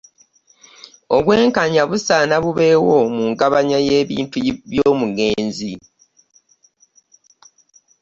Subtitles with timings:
[1.17, 4.37] Obwenkanya busaana bubeewo mu ngabanya y'ebintu
[4.71, 5.73] by'omugenzi.